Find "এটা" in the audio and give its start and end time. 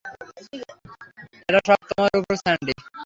1.49-1.59